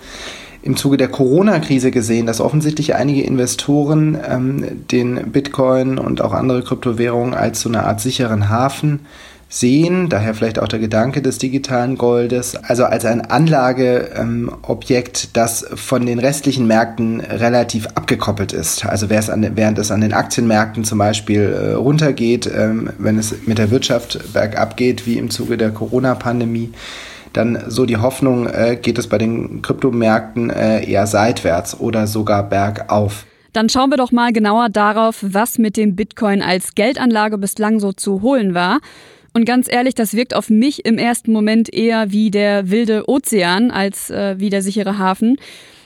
im 0.69 0.77
Zuge 0.77 0.99
der 0.99 1.09
Corona-Krise 1.09 1.91
gesehen, 1.91 2.27
dass 2.27 2.43
offensichtlich 2.43 2.95
einige 2.95 3.23
Investoren 3.23 4.19
ähm, 4.29 4.87
den 4.91 5.33
Bitcoin 5.33 5.99
und 5.99 6.21
auch 6.21 6.35
andere 6.35 6.63
Kryptowährungen 6.63 7.33
als 7.33 7.63
so 7.63 7.71
eine 7.71 7.85
Art 7.85 8.03
sicheren 8.03 8.51
Hafen 8.51 9.07
sehen, 9.49 10.11
daher 10.11 10.35
vielleicht 10.35 10.59
auch 10.59 10.69
der 10.69 10.79
Gedanke 10.79 11.23
des 11.23 11.39
digitalen 11.39 11.97
Goldes, 11.97 12.55
also 12.55 12.85
als 12.85 13.07
ein 13.07 13.23
Anlageobjekt, 13.23 15.25
ähm, 15.25 15.31
das 15.33 15.65
von 15.75 16.05
den 16.05 16.19
restlichen 16.19 16.67
Märkten 16.67 17.21
relativ 17.21 17.87
abgekoppelt 17.95 18.53
ist. 18.53 18.85
Also 18.85 19.07
an, 19.07 19.51
während 19.55 19.79
es 19.79 19.91
an 19.91 20.03
den 20.03 20.13
Aktienmärkten 20.13 20.85
zum 20.85 20.99
Beispiel 20.99 21.45
äh, 21.45 21.73
runtergeht, 21.73 22.47
ähm, 22.55 22.91
wenn 22.99 23.19
es 23.19 23.35
mit 23.47 23.57
der 23.57 23.71
Wirtschaft 23.71 24.35
bergab 24.35 24.77
geht, 24.77 25.07
wie 25.07 25.17
im 25.17 25.31
Zuge 25.31 25.57
der 25.57 25.71
Corona-Pandemie, 25.71 26.75
dann 27.39 27.65
so 27.69 27.87
die 27.87 27.97
Hoffnung, 27.97 28.47
äh, 28.47 28.77
geht 28.81 28.99
es 28.99 29.07
bei 29.07 29.19
den 29.19 29.63
Kryptomärkten 29.63 30.51
äh, 30.51 30.85
eher 30.85 31.07
seitwärts 31.07 31.79
oder 31.79 32.07
sogar 32.07 32.49
bergauf. 32.49 33.25
Dann 33.53 33.69
schauen 33.69 33.91
wir 33.91 33.97
doch 33.97 34.13
mal 34.13 34.33
genauer 34.33 34.69
darauf, 34.69 35.25
was 35.27 35.59
mit 35.59 35.77
dem 35.77 35.97
Bitcoin 35.97 36.43
als 36.43 36.75
Geldanlage 36.75 37.39
bislang 37.39 37.81
so 37.81 37.93
zu 37.93 38.23
holen 38.23 38.55
war. 38.55 38.79
Und 39.35 39.45
ganz 39.45 39.71
ehrlich, 39.71 39.95
das 39.95 40.15
wirkt 40.15 40.35
auf 40.35 40.51
mich 40.51 40.85
im 40.85 40.99
ersten 40.99 41.33
Moment 41.33 41.73
eher 41.73 42.11
wie 42.13 42.31
der 42.31 42.71
wilde 42.71 43.09
Ozean 43.09 43.71
als 43.71 44.11
äh, 44.11 44.35
wie 44.39 44.51
der 44.51 44.63
sichere 44.63 44.99
Hafen. 44.99 45.37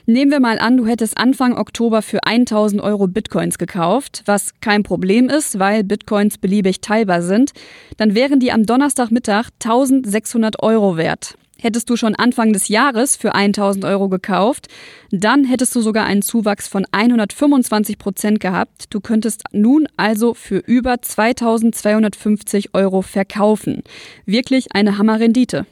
Nehmen 0.06 0.32
wir 0.32 0.40
mal 0.40 0.58
an, 0.58 0.76
du 0.76 0.86
hättest 0.86 1.16
Anfang 1.16 1.56
Oktober 1.56 2.02
für 2.02 2.24
1000 2.24 2.82
Euro 2.82 3.06
Bitcoins 3.06 3.56
gekauft, 3.56 4.22
was 4.26 4.50
kein 4.60 4.82
Problem 4.82 5.28
ist, 5.28 5.60
weil 5.60 5.84
Bitcoins 5.84 6.38
beliebig 6.38 6.80
teilbar 6.80 7.22
sind. 7.22 7.52
Dann 7.98 8.16
wären 8.16 8.40
die 8.40 8.50
am 8.50 8.66
Donnerstagmittag 8.66 9.50
1600 9.60 10.60
Euro 10.60 10.96
wert. 10.96 11.36
Hättest 11.62 11.88
du 11.90 11.96
schon 11.96 12.16
Anfang 12.16 12.52
des 12.52 12.66
Jahres 12.66 13.14
für 13.14 13.36
1000 13.36 13.84
Euro 13.84 14.08
gekauft, 14.08 14.66
dann 15.12 15.44
hättest 15.44 15.76
du 15.76 15.80
sogar 15.80 16.06
einen 16.06 16.20
Zuwachs 16.20 16.66
von 16.66 16.84
125 16.90 17.98
Prozent 17.98 18.40
gehabt. 18.40 18.86
Du 18.90 18.98
könntest 18.98 19.44
nun 19.52 19.86
also 19.96 20.34
für 20.34 20.56
über 20.58 21.00
2250 21.00 22.74
Euro 22.74 23.00
verkaufen. 23.00 23.84
Wirklich 24.26 24.74
eine 24.74 24.98
Hammerrendite. 24.98 25.64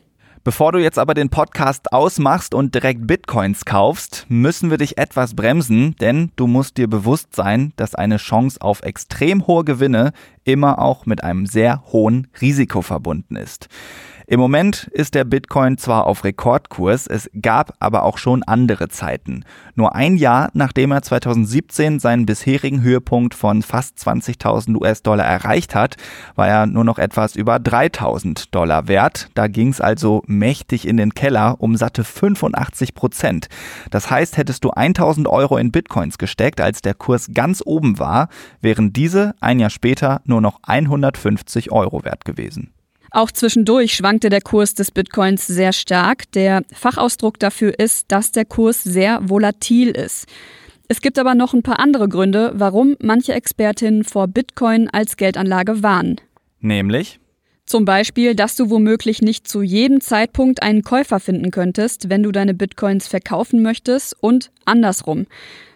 Bevor 0.44 0.70
du 0.70 0.78
jetzt 0.78 0.96
aber 0.96 1.14
den 1.14 1.28
Podcast 1.28 1.92
ausmachst 1.92 2.54
und 2.54 2.72
direkt 2.76 3.08
Bitcoins 3.08 3.64
kaufst, 3.64 4.26
müssen 4.28 4.70
wir 4.70 4.78
dich 4.78 4.96
etwas 4.96 5.34
bremsen, 5.34 5.96
denn 6.00 6.30
du 6.36 6.46
musst 6.46 6.76
dir 6.76 6.88
bewusst 6.88 7.34
sein, 7.34 7.72
dass 7.74 7.96
eine 7.96 8.18
Chance 8.18 8.62
auf 8.62 8.84
extrem 8.84 9.48
hohe 9.48 9.64
Gewinne 9.64 10.12
immer 10.44 10.78
auch 10.78 11.04
mit 11.04 11.24
einem 11.24 11.46
sehr 11.46 11.82
hohen 11.90 12.28
Risiko 12.40 12.80
verbunden 12.80 13.34
ist. 13.34 13.68
Im 14.30 14.38
Moment 14.38 14.88
ist 14.92 15.16
der 15.16 15.24
Bitcoin 15.24 15.76
zwar 15.76 16.06
auf 16.06 16.22
Rekordkurs, 16.22 17.08
es 17.08 17.28
gab 17.42 17.74
aber 17.80 18.04
auch 18.04 18.16
schon 18.16 18.44
andere 18.44 18.88
Zeiten. 18.88 19.44
Nur 19.74 19.96
ein 19.96 20.14
Jahr 20.14 20.50
nachdem 20.52 20.92
er 20.92 21.02
2017 21.02 21.98
seinen 21.98 22.26
bisherigen 22.26 22.80
Höhepunkt 22.80 23.34
von 23.34 23.62
fast 23.62 23.98
20.000 23.98 24.80
US-Dollar 24.80 25.24
erreicht 25.24 25.74
hat, 25.74 25.96
war 26.36 26.46
er 26.46 26.66
nur 26.66 26.84
noch 26.84 27.00
etwas 27.00 27.34
über 27.34 27.56
3.000 27.56 28.52
Dollar 28.52 28.86
wert. 28.86 29.30
Da 29.34 29.48
ging 29.48 29.70
es 29.70 29.80
also 29.80 30.22
mächtig 30.28 30.86
in 30.86 30.96
den 30.96 31.12
Keller 31.12 31.56
um 31.58 31.74
satte 31.74 32.04
85 32.04 32.94
Prozent. 32.94 33.48
Das 33.90 34.12
heißt, 34.12 34.36
hättest 34.36 34.62
du 34.62 34.70
1.000 34.70 35.26
Euro 35.28 35.56
in 35.56 35.72
Bitcoins 35.72 36.18
gesteckt, 36.18 36.60
als 36.60 36.82
der 36.82 36.94
Kurs 36.94 37.30
ganz 37.34 37.64
oben 37.66 37.98
war, 37.98 38.28
wären 38.60 38.92
diese 38.92 39.34
ein 39.40 39.58
Jahr 39.58 39.70
später 39.70 40.20
nur 40.24 40.40
noch 40.40 40.60
150 40.62 41.72
Euro 41.72 42.04
wert 42.04 42.24
gewesen. 42.24 42.70
Auch 43.10 43.32
zwischendurch 43.32 43.94
schwankte 43.94 44.28
der 44.28 44.40
Kurs 44.40 44.74
des 44.74 44.90
Bitcoins 44.90 45.46
sehr 45.46 45.72
stark. 45.72 46.30
Der 46.32 46.62
Fachausdruck 46.72 47.38
dafür 47.38 47.78
ist, 47.78 48.06
dass 48.08 48.30
der 48.30 48.44
Kurs 48.44 48.84
sehr 48.84 49.20
volatil 49.22 49.90
ist. 49.90 50.26
Es 50.86 51.00
gibt 51.00 51.18
aber 51.18 51.34
noch 51.34 51.54
ein 51.54 51.62
paar 51.62 51.80
andere 51.80 52.08
Gründe, 52.08 52.52
warum 52.54 52.96
manche 53.00 53.32
Expertinnen 53.32 54.04
vor 54.04 54.28
Bitcoin 54.28 54.88
als 54.88 55.16
Geldanlage 55.16 55.82
warnen. 55.82 56.20
Nämlich? 56.60 57.20
Zum 57.64 57.84
Beispiel, 57.84 58.34
dass 58.34 58.56
du 58.56 58.70
womöglich 58.70 59.22
nicht 59.22 59.46
zu 59.46 59.62
jedem 59.62 60.00
Zeitpunkt 60.00 60.62
einen 60.62 60.82
Käufer 60.82 61.20
finden 61.20 61.52
könntest, 61.52 62.10
wenn 62.10 62.24
du 62.24 62.32
deine 62.32 62.54
Bitcoins 62.54 63.06
verkaufen 63.06 63.62
möchtest 63.62 64.16
und 64.20 64.50
andersrum. 64.64 65.26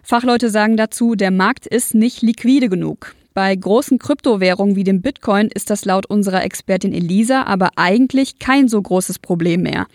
Fachleute 0.02 0.50
sagen 0.50 0.76
dazu, 0.76 1.14
der 1.14 1.30
Markt 1.30 1.66
ist 1.66 1.94
nicht 1.94 2.20
liquide 2.20 2.68
genug. 2.68 3.14
Bei 3.34 3.56
großen 3.56 3.98
Kryptowährungen 3.98 4.76
wie 4.76 4.84
dem 4.84 5.02
Bitcoin 5.02 5.48
ist 5.52 5.68
das 5.68 5.84
laut 5.84 6.06
unserer 6.06 6.44
Expertin 6.44 6.92
Elisa 6.92 7.42
aber 7.42 7.70
eigentlich 7.74 8.38
kein 8.38 8.68
so 8.68 8.80
großes 8.80 9.18
Problem 9.18 9.62
mehr. 9.62 9.86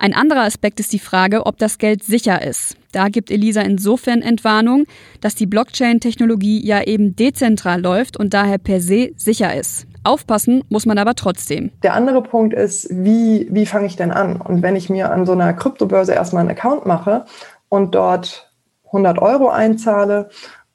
Ein 0.00 0.14
anderer 0.14 0.40
Aspekt 0.40 0.80
ist 0.80 0.92
die 0.92 0.98
Frage, 0.98 1.46
ob 1.46 1.58
das 1.58 1.78
Geld 1.78 2.02
sicher 2.02 2.42
ist. 2.42 2.76
Da 2.90 3.08
gibt 3.08 3.30
Elisa 3.30 3.60
insofern 3.60 4.20
Entwarnung, 4.20 4.86
dass 5.20 5.36
die 5.36 5.46
Blockchain-Technologie 5.46 6.66
ja 6.66 6.82
eben 6.82 7.14
dezentral 7.14 7.80
läuft 7.80 8.16
und 8.16 8.34
daher 8.34 8.58
per 8.58 8.80
se 8.80 9.12
sicher 9.14 9.54
ist. 9.54 9.86
Aufpassen 10.02 10.64
muss 10.68 10.84
man 10.84 10.98
aber 10.98 11.14
trotzdem. 11.14 11.70
Der 11.84 11.94
andere 11.94 12.20
Punkt 12.20 12.52
ist, 12.52 12.88
wie, 12.90 13.46
wie 13.48 13.66
fange 13.66 13.86
ich 13.86 13.94
denn 13.94 14.10
an? 14.10 14.40
Und 14.40 14.62
wenn 14.62 14.74
ich 14.74 14.90
mir 14.90 15.12
an 15.12 15.24
so 15.24 15.30
einer 15.30 15.52
Kryptobörse 15.52 16.14
erstmal 16.14 16.40
einen 16.40 16.50
Account 16.50 16.84
mache 16.84 17.26
und 17.68 17.94
dort 17.94 18.50
100 18.86 19.20
Euro 19.20 19.50
einzahle 19.50 20.30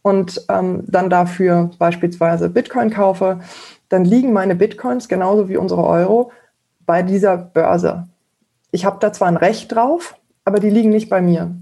und 0.08 0.46
ähm, 0.48 0.84
dann 0.88 1.10
dafür 1.10 1.72
beispielsweise 1.78 2.50
Bitcoin 2.50 2.90
kaufe, 2.90 3.42
dann 3.90 4.06
liegen 4.06 4.32
meine 4.32 4.56
Bitcoins 4.56 5.10
genauso 5.10 5.50
wie 5.50 5.58
unsere 5.58 5.84
Euro 5.86 6.32
bei 6.86 7.04
dieser 7.04 7.38
Börse. 7.38 8.08
Ich 8.72 8.86
habe 8.86 8.98
da 9.02 9.12
zwar 9.12 9.28
ein 9.28 9.38
Recht 9.38 9.74
drauf, 9.74 10.16
aber 10.46 10.60
die 10.60 10.70
liegen 10.70 10.90
nicht 10.92 11.10
bei 11.10 11.22
mir. 11.22 11.54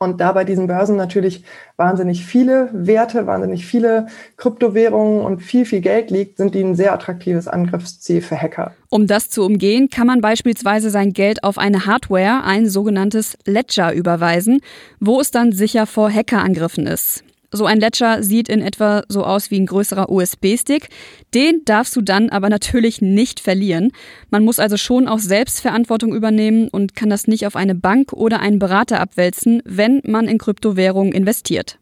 Und 0.00 0.20
da 0.20 0.30
bei 0.30 0.44
diesen 0.44 0.68
Börsen 0.68 0.94
natürlich 0.94 1.42
wahnsinnig 1.76 2.24
viele 2.24 2.70
Werte, 2.72 3.26
wahnsinnig 3.26 3.66
viele 3.66 4.06
Kryptowährungen 4.36 5.22
und 5.22 5.40
viel, 5.40 5.64
viel 5.64 5.80
Geld 5.80 6.12
liegt, 6.12 6.36
sind 6.36 6.54
die 6.54 6.62
ein 6.62 6.76
sehr 6.76 6.92
attraktives 6.92 7.48
Angriffsziel 7.48 8.22
für 8.22 8.40
Hacker. 8.40 8.74
Um 8.90 9.08
das 9.08 9.28
zu 9.28 9.44
umgehen, 9.44 9.90
kann 9.90 10.06
man 10.06 10.20
beispielsweise 10.20 10.90
sein 10.90 11.12
Geld 11.12 11.42
auf 11.42 11.58
eine 11.58 11.84
Hardware, 11.84 12.44
ein 12.44 12.68
sogenanntes 12.68 13.36
Ledger, 13.44 13.92
überweisen, 13.92 14.60
wo 15.00 15.20
es 15.20 15.32
dann 15.32 15.50
sicher 15.50 15.84
vor 15.86 16.12
Hackerangriffen 16.12 16.86
ist. 16.86 17.24
So 17.50 17.64
ein 17.64 17.80
Ledger 17.80 18.22
sieht 18.22 18.48
in 18.48 18.60
etwa 18.60 19.04
so 19.08 19.24
aus 19.24 19.50
wie 19.50 19.58
ein 19.58 19.66
größerer 19.66 20.10
USB-Stick. 20.10 20.88
Den 21.34 21.62
darfst 21.64 21.96
du 21.96 22.02
dann 22.02 22.28
aber 22.28 22.50
natürlich 22.50 23.00
nicht 23.00 23.40
verlieren. 23.40 23.90
Man 24.30 24.44
muss 24.44 24.58
also 24.58 24.76
schon 24.76 25.08
auch 25.08 25.18
Selbstverantwortung 25.18 26.14
übernehmen 26.14 26.68
und 26.68 26.94
kann 26.94 27.08
das 27.08 27.26
nicht 27.26 27.46
auf 27.46 27.56
eine 27.56 27.74
Bank 27.74 28.12
oder 28.12 28.40
einen 28.40 28.58
Berater 28.58 29.00
abwälzen, 29.00 29.62
wenn 29.64 30.02
man 30.04 30.28
in 30.28 30.38
Kryptowährungen 30.38 31.12
investiert. 31.12 31.78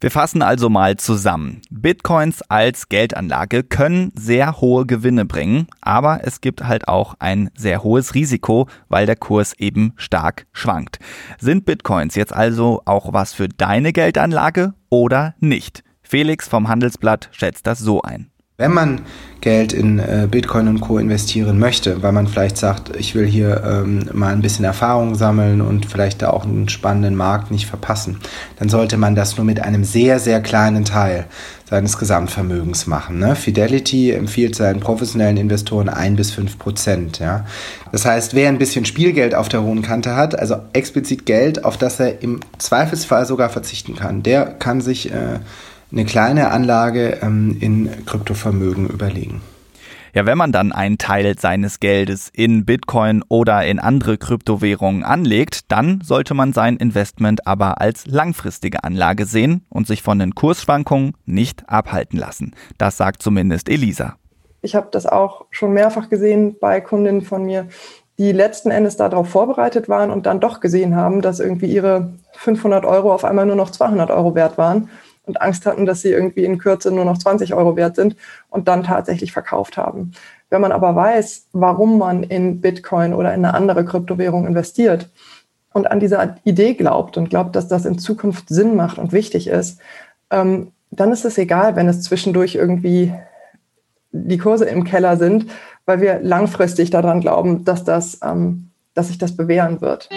Wir 0.00 0.10
fassen 0.10 0.42
also 0.42 0.68
mal 0.68 0.96
zusammen. 0.96 1.60
Bitcoins 1.70 2.42
als 2.42 2.88
Geldanlage 2.88 3.64
können 3.64 4.12
sehr 4.14 4.60
hohe 4.60 4.86
Gewinne 4.86 5.24
bringen, 5.24 5.66
aber 5.80 6.20
es 6.22 6.40
gibt 6.40 6.64
halt 6.64 6.86
auch 6.86 7.14
ein 7.18 7.50
sehr 7.56 7.82
hohes 7.82 8.14
Risiko, 8.14 8.68
weil 8.88 9.06
der 9.06 9.16
Kurs 9.16 9.54
eben 9.58 9.92
stark 9.96 10.46
schwankt. 10.52 10.98
Sind 11.40 11.64
Bitcoins 11.64 12.14
jetzt 12.14 12.32
also 12.32 12.82
auch 12.84 13.12
was 13.12 13.32
für 13.32 13.48
deine 13.48 13.92
Geldanlage 13.92 14.74
oder 14.88 15.34
nicht? 15.40 15.82
Felix 16.02 16.48
vom 16.48 16.68
Handelsblatt 16.68 17.28
schätzt 17.32 17.66
das 17.66 17.80
so 17.80 18.00
ein. 18.02 18.30
Wenn 18.60 18.74
man 18.74 19.02
Geld 19.40 19.72
in 19.72 20.00
äh, 20.00 20.26
Bitcoin 20.28 20.66
und 20.66 20.80
Co. 20.80 20.98
investieren 20.98 21.60
möchte, 21.60 22.02
weil 22.02 22.10
man 22.10 22.26
vielleicht 22.26 22.56
sagt, 22.56 22.96
ich 22.96 23.14
will 23.14 23.24
hier 23.24 23.62
ähm, 23.64 24.10
mal 24.12 24.32
ein 24.32 24.42
bisschen 24.42 24.64
Erfahrung 24.64 25.14
sammeln 25.14 25.60
und 25.60 25.86
vielleicht 25.86 26.22
da 26.22 26.30
auch 26.30 26.42
einen 26.42 26.68
spannenden 26.68 27.14
Markt 27.14 27.52
nicht 27.52 27.66
verpassen, 27.66 28.18
dann 28.58 28.68
sollte 28.68 28.96
man 28.96 29.14
das 29.14 29.36
nur 29.36 29.46
mit 29.46 29.60
einem 29.60 29.84
sehr, 29.84 30.18
sehr 30.18 30.40
kleinen 30.40 30.84
Teil 30.84 31.26
seines 31.70 31.98
Gesamtvermögens 31.98 32.88
machen. 32.88 33.20
Ne? 33.20 33.36
Fidelity 33.36 34.10
empfiehlt 34.10 34.56
seinen 34.56 34.80
professionellen 34.80 35.36
Investoren 35.36 35.88
ein 35.88 36.16
bis 36.16 36.32
fünf 36.32 36.58
Prozent. 36.58 37.20
Ja? 37.20 37.46
Das 37.92 38.06
heißt, 38.06 38.34
wer 38.34 38.48
ein 38.48 38.58
bisschen 38.58 38.84
Spielgeld 38.84 39.36
auf 39.36 39.48
der 39.48 39.62
hohen 39.62 39.82
Kante 39.82 40.16
hat, 40.16 40.36
also 40.36 40.56
explizit 40.72 41.26
Geld, 41.26 41.64
auf 41.64 41.76
das 41.76 42.00
er 42.00 42.22
im 42.24 42.40
Zweifelsfall 42.58 43.24
sogar 43.24 43.50
verzichten 43.50 43.94
kann, 43.94 44.24
der 44.24 44.46
kann 44.46 44.80
sich 44.80 45.12
äh, 45.12 45.38
eine 45.90 46.04
kleine 46.04 46.50
Anlage 46.50 47.18
ähm, 47.22 47.56
in 47.60 48.04
Kryptovermögen 48.04 48.88
überlegen. 48.88 49.40
Ja, 50.14 50.26
wenn 50.26 50.38
man 50.38 50.52
dann 50.52 50.72
einen 50.72 50.98
Teil 50.98 51.38
seines 51.38 51.80
Geldes 51.80 52.30
in 52.32 52.64
Bitcoin 52.64 53.22
oder 53.28 53.64
in 53.66 53.78
andere 53.78 54.16
Kryptowährungen 54.16 55.04
anlegt, 55.04 55.70
dann 55.70 56.00
sollte 56.02 56.34
man 56.34 56.52
sein 56.52 56.76
Investment 56.76 57.46
aber 57.46 57.80
als 57.80 58.06
langfristige 58.06 58.84
Anlage 58.84 59.26
sehen 59.26 59.64
und 59.68 59.86
sich 59.86 60.02
von 60.02 60.18
den 60.18 60.34
Kursschwankungen 60.34 61.12
nicht 61.26 61.68
abhalten 61.68 62.18
lassen. 62.18 62.54
Das 62.78 62.96
sagt 62.96 63.22
zumindest 63.22 63.68
Elisa. 63.68 64.16
Ich 64.60 64.74
habe 64.74 64.88
das 64.90 65.06
auch 65.06 65.44
schon 65.50 65.72
mehrfach 65.72 66.08
gesehen 66.08 66.56
bei 66.58 66.80
Kundinnen 66.80 67.22
von 67.22 67.44
mir, 67.44 67.68
die 68.18 68.32
letzten 68.32 68.72
Endes 68.72 68.96
darauf 68.96 69.28
vorbereitet 69.28 69.88
waren 69.88 70.10
und 70.10 70.26
dann 70.26 70.40
doch 70.40 70.58
gesehen 70.58 70.96
haben, 70.96 71.22
dass 71.22 71.38
irgendwie 71.38 71.66
ihre 71.72 72.12
500 72.32 72.84
Euro 72.84 73.14
auf 73.14 73.24
einmal 73.24 73.46
nur 73.46 73.54
noch 73.54 73.70
200 73.70 74.10
Euro 74.10 74.34
wert 74.34 74.58
waren 74.58 74.88
und 75.28 75.40
Angst 75.40 75.66
hatten, 75.66 75.86
dass 75.86 76.00
sie 76.00 76.10
irgendwie 76.10 76.44
in 76.44 76.58
Kürze 76.58 76.90
nur 76.90 77.04
noch 77.04 77.18
20 77.18 77.54
Euro 77.54 77.76
wert 77.76 77.96
sind 77.96 78.16
und 78.48 78.66
dann 78.66 78.82
tatsächlich 78.82 79.32
verkauft 79.32 79.76
haben. 79.76 80.12
Wenn 80.50 80.60
man 80.60 80.72
aber 80.72 80.96
weiß, 80.96 81.48
warum 81.52 81.98
man 81.98 82.22
in 82.22 82.60
Bitcoin 82.60 83.14
oder 83.14 83.34
in 83.34 83.44
eine 83.44 83.54
andere 83.54 83.84
Kryptowährung 83.84 84.46
investiert, 84.46 85.10
und 85.72 85.90
an 85.90 86.00
diese 86.00 86.36
Idee 86.44 86.74
glaubt 86.74 87.16
und 87.16 87.30
glaubt, 87.30 87.56
dass 87.56 87.68
das 87.68 87.84
in 87.84 87.98
Zukunft 87.98 88.48
Sinn 88.48 88.76
macht 88.76 88.98
und 88.98 89.12
wichtig 89.12 89.46
ist, 89.46 89.80
ähm, 90.30 90.72
dann 90.90 91.12
ist 91.12 91.24
es 91.24 91.38
egal, 91.38 91.76
wenn 91.76 91.88
es 91.88 92.02
zwischendurch 92.02 92.54
irgendwie 92.54 93.12
die 94.10 94.38
Kurse 94.38 94.64
im 94.64 94.84
Keller 94.84 95.16
sind, 95.16 95.46
weil 95.84 96.00
wir 96.00 96.20
langfristig 96.20 96.90
daran 96.90 97.20
glauben, 97.20 97.64
dass, 97.64 97.84
das, 97.84 98.18
ähm, 98.22 98.70
dass 98.94 99.08
sich 99.08 99.18
das 99.18 99.36
bewähren 99.36 99.80
wird. 99.80 100.08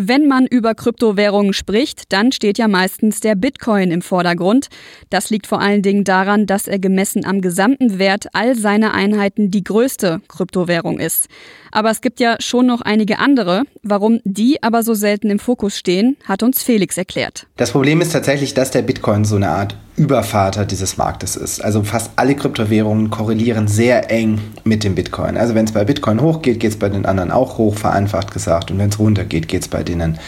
Wenn 0.00 0.28
man 0.28 0.46
über 0.46 0.76
Kryptowährungen 0.76 1.52
spricht, 1.52 2.12
dann 2.12 2.30
steht 2.30 2.56
ja 2.56 2.68
meistens 2.68 3.18
der 3.18 3.34
Bitcoin 3.34 3.90
im 3.90 4.00
Vordergrund. 4.00 4.68
Das 5.10 5.28
liegt 5.28 5.48
vor 5.48 5.60
allen 5.60 5.82
Dingen 5.82 6.04
daran, 6.04 6.46
dass 6.46 6.68
er 6.68 6.78
gemessen 6.78 7.24
am 7.24 7.40
gesamten 7.40 7.98
Wert 7.98 8.28
all 8.32 8.54
seiner 8.54 8.94
Einheiten 8.94 9.50
die 9.50 9.64
größte 9.64 10.20
Kryptowährung 10.28 11.00
ist. 11.00 11.26
Aber 11.72 11.90
es 11.90 12.00
gibt 12.00 12.20
ja 12.20 12.36
schon 12.38 12.66
noch 12.66 12.80
einige 12.80 13.18
andere. 13.18 13.64
Warum 13.82 14.20
die 14.22 14.62
aber 14.62 14.84
so 14.84 14.94
selten 14.94 15.30
im 15.30 15.40
Fokus 15.40 15.76
stehen, 15.76 16.16
hat 16.26 16.44
uns 16.44 16.62
Felix 16.62 16.96
erklärt. 16.96 17.48
Das 17.56 17.72
Problem 17.72 18.00
ist 18.00 18.12
tatsächlich, 18.12 18.54
dass 18.54 18.70
der 18.70 18.82
Bitcoin 18.82 19.24
so 19.24 19.34
eine 19.34 19.48
Art 19.48 19.76
Übervater 19.98 20.64
dieses 20.64 20.96
Marktes 20.96 21.36
ist. 21.36 21.62
Also 21.62 21.82
fast 21.82 22.12
alle 22.16 22.36
Kryptowährungen 22.36 23.10
korrelieren 23.10 23.68
sehr 23.68 24.10
eng 24.10 24.40
mit 24.64 24.84
dem 24.84 24.94
Bitcoin. 24.94 25.36
Also 25.36 25.54
wenn 25.54 25.64
es 25.64 25.72
bei 25.72 25.84
Bitcoin 25.84 26.20
hochgeht, 26.20 26.60
geht 26.60 26.70
es 26.70 26.78
bei 26.78 26.88
den 26.88 27.04
anderen 27.04 27.30
auch 27.30 27.58
hoch, 27.58 27.76
vereinfacht 27.76 28.32
gesagt. 28.32 28.70
Und 28.70 28.78
wenn 28.78 28.90
es 28.90 28.98
runtergeht, 28.98 29.48
geht 29.48 29.62
es 29.62 29.68
bei 29.68 29.82
denen 29.82 30.18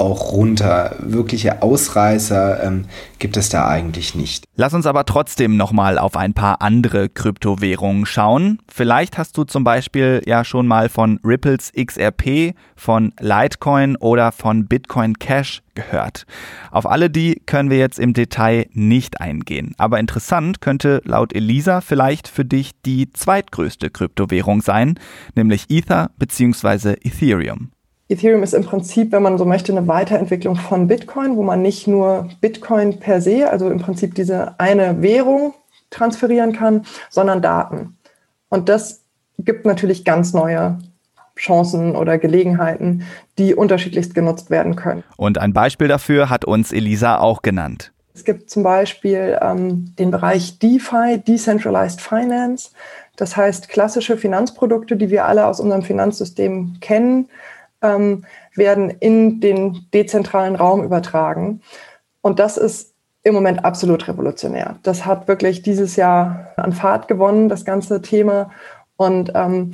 auch 0.00 0.32
runter. 0.32 0.96
Wirkliche 0.98 1.62
Ausreißer 1.62 2.62
ähm, 2.62 2.86
gibt 3.18 3.36
es 3.36 3.48
da 3.48 3.68
eigentlich 3.68 4.14
nicht. 4.14 4.44
Lass 4.56 4.74
uns 4.74 4.86
aber 4.86 5.04
trotzdem 5.04 5.56
nochmal 5.56 5.98
auf 5.98 6.16
ein 6.16 6.34
paar 6.34 6.62
andere 6.62 7.08
Kryptowährungen 7.08 8.06
schauen. 8.06 8.58
Vielleicht 8.68 9.18
hast 9.18 9.36
du 9.36 9.44
zum 9.44 9.64
Beispiel 9.64 10.22
ja 10.26 10.44
schon 10.44 10.66
mal 10.66 10.88
von 10.88 11.20
Ripples 11.24 11.72
XRP, 11.72 12.54
von 12.76 13.12
Litecoin 13.20 13.96
oder 13.96 14.32
von 14.32 14.66
Bitcoin 14.66 15.18
Cash 15.18 15.62
gehört. 15.74 16.26
Auf 16.70 16.86
alle 16.86 17.10
die 17.10 17.40
können 17.46 17.70
wir 17.70 17.78
jetzt 17.78 17.98
im 17.98 18.12
Detail 18.12 18.66
nicht 18.72 19.20
eingehen. 19.20 19.74
Aber 19.78 19.98
interessant 19.98 20.60
könnte 20.60 21.00
laut 21.04 21.34
Elisa 21.34 21.80
vielleicht 21.80 22.28
für 22.28 22.44
dich 22.44 22.72
die 22.84 23.10
zweitgrößte 23.12 23.90
Kryptowährung 23.90 24.62
sein, 24.62 24.98
nämlich 25.34 25.66
Ether 25.68 26.10
bzw. 26.18 26.96
Ethereum. 27.02 27.70
Ethereum 28.10 28.42
ist 28.42 28.54
im 28.54 28.64
Prinzip, 28.64 29.12
wenn 29.12 29.22
man 29.22 29.38
so 29.38 29.44
möchte, 29.44 29.70
eine 29.72 29.86
Weiterentwicklung 29.86 30.56
von 30.56 30.88
Bitcoin, 30.88 31.36
wo 31.36 31.42
man 31.44 31.62
nicht 31.62 31.86
nur 31.86 32.28
Bitcoin 32.40 32.98
per 32.98 33.20
se, 33.20 33.48
also 33.48 33.70
im 33.70 33.78
Prinzip 33.78 34.16
diese 34.16 34.58
eine 34.58 35.00
Währung 35.00 35.54
transferieren 35.90 36.52
kann, 36.52 36.84
sondern 37.08 37.40
Daten. 37.40 37.96
Und 38.48 38.68
das 38.68 39.04
gibt 39.38 39.64
natürlich 39.64 40.04
ganz 40.04 40.34
neue 40.34 40.78
Chancen 41.36 41.94
oder 41.94 42.18
Gelegenheiten, 42.18 43.04
die 43.38 43.54
unterschiedlichst 43.54 44.14
genutzt 44.14 44.50
werden 44.50 44.74
können. 44.74 45.04
Und 45.16 45.38
ein 45.38 45.52
Beispiel 45.52 45.88
dafür 45.88 46.28
hat 46.28 46.44
uns 46.44 46.72
Elisa 46.72 47.18
auch 47.18 47.42
genannt. 47.42 47.92
Es 48.12 48.24
gibt 48.24 48.50
zum 48.50 48.64
Beispiel 48.64 49.38
ähm, 49.40 49.94
den 49.98 50.10
Bereich 50.10 50.58
DeFi, 50.58 51.22
Decentralized 51.26 52.00
Finance. 52.00 52.70
Das 53.16 53.36
heißt 53.36 53.68
klassische 53.68 54.16
Finanzprodukte, 54.16 54.96
die 54.96 55.10
wir 55.10 55.26
alle 55.26 55.46
aus 55.46 55.60
unserem 55.60 55.82
Finanzsystem 55.82 56.78
kennen, 56.80 57.28
ähm, 57.82 58.24
werden 58.54 58.90
in 58.90 59.40
den 59.40 59.86
dezentralen 59.92 60.56
Raum 60.56 60.82
übertragen. 60.82 61.60
Und 62.20 62.38
das 62.38 62.56
ist 62.56 62.94
im 63.22 63.34
Moment 63.34 63.64
absolut 63.64 64.08
revolutionär. 64.08 64.78
Das 64.82 65.04
hat 65.04 65.28
wirklich 65.28 65.62
dieses 65.62 65.96
Jahr 65.96 66.52
an 66.56 66.72
Fahrt 66.72 67.08
gewonnen, 67.08 67.48
das 67.48 67.64
ganze 67.64 68.00
Thema. 68.00 68.50
Und 68.96 69.32
ähm, 69.34 69.72